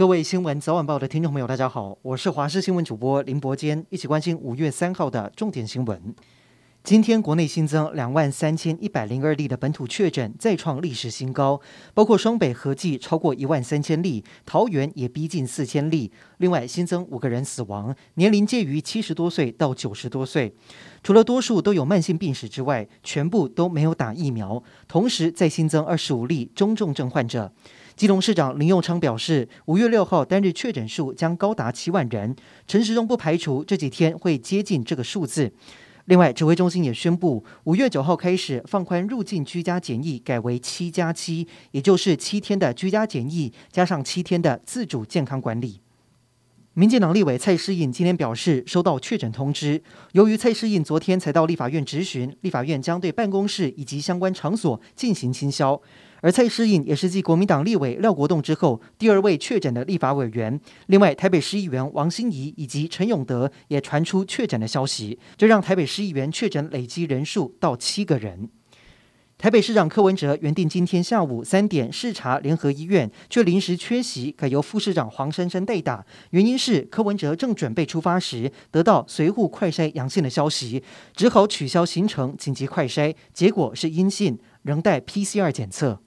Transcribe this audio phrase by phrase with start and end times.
[0.00, 6.14] 各位新闻早晚报的听众朋友，大家好，我是华视新闻主播林伯坚，一起关心五月三号的重点新闻。
[6.82, 11.60] 今天国内新增两万三千一百零二例的本土确诊，再创历史新高，
[11.92, 16.10] 包括双北合计超过一万三千例，桃园也逼近四千例。
[16.38, 20.54] 另外新增五个人死亡，年龄介于七十多岁到九十多岁。
[21.02, 24.62] 除了多数都有慢性病史之外，全部都没有打疫苗。
[24.88, 27.52] 同时再新增二十五例中重症患者。
[27.96, 32.34] 基隆市长林佑昌表示，五月六号单日确诊数将高达七万人。
[32.66, 35.52] 陈时中不排除这几天会接近这个数字。
[36.06, 45.80] 另外，指挥中心也宣布，五月九号开始放宽入境居家检疫，改为七加七，也就是七天的居家检疫加上七天的自主健康管理。
[46.80, 55.78] 民进党立委蔡适应今天表示，收到确诊通知，由于蔡适应昨天才到立法院质询，立法院将对办公室以及相关场所进行清消。
[56.22, 60.58] 而蔡适应也是继国民党立委廖国栋之后第二位确诊的立法委员。
[60.86, 68.48] 另外，台北市议员王心怡以及陈永德也传出确诊的消息，这让台北市议员确诊累积人数到七个人。
[69.40, 76.04] 台北市长柯文哲原定今天下午三点视察联合医院，却临时缺席，改由副市长黄珊珊代打。
[76.28, 80.82] 原因是柯文哲正准备出发时，得到随护快筛阳性的消息，
[81.16, 86.02] 只好取消行程，紧急快筛，结果是阴性，仍待 PCR 检测。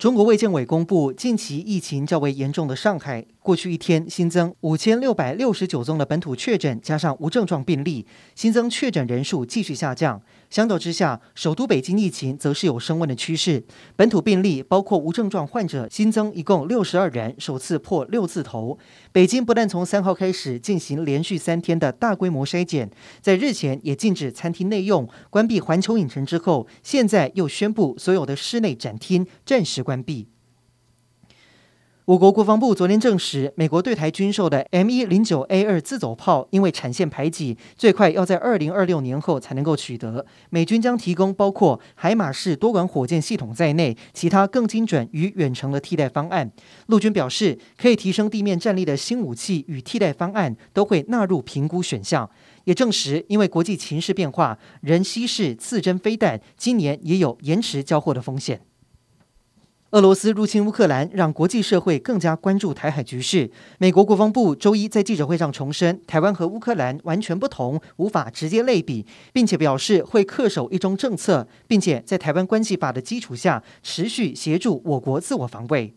[0.00, 10.22] 中国卫健委公布，近期疫情较为严重的上海，过去一天新增五千六百六十九宗的本土确诊，加上无症状病例，新增确诊人数继续下降。
[10.48, 13.62] 相较之下，首都北京疫情则是有升温的趋势。
[13.94, 18.78] 本土病例包括无症状患者新增一共六十二人，首次破六字头。
[19.12, 30.28] 北京不但从三号开始进行连续三天的大规模筛检，在日前也禁止餐厅内用、关闭环球影城之后，现在又宣布所有的室内展厅暂时关闭。
[32.04, 40.24] 我国国防部昨天证实，美国对台军售的 M 一零九 A 二自走炮，因为产线排挤，最快要在二零二六年后才能够取得。
[40.50, 46.50] 美军将提供包括海马式多管火箭系统在内，其他更精准与远程的替代方案。
[46.86, 52.28] 陆军表示，可以提升地面战力的新武器与替代方案都会纳入评估选项。
[52.64, 58.60] 也证实，因为国际情势变化，人稀释刺针飞弹今年也有延迟交货的风险。
[59.92, 63.50] 俄罗斯入侵乌克兰，让国际社会更加关注台海局势。
[63.78, 75.92] 美国国防部周一在记者会上重申，台湾和乌克兰完全不同，无法直接类比，并且表示会恪守一中政策，并且在台湾关系法的基础下，持续协助我国自我防卫。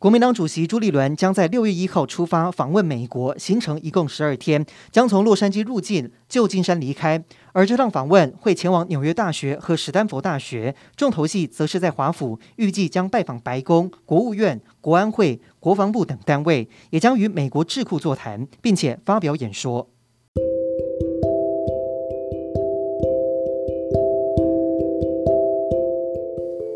[0.00, 7.22] 国民党主席朱立伦将在六月一号出发访问美国，行程一共十二天，将从洛杉矶入境，旧金山离开。
[7.52, 19.90] 而这趟访问会前往纽约大学和史丹佛大学，重头戏则是在华府，预计将拜访白宫、国务院、国安会、国防部等单位，也将与美国智库座谈，并且发表演说。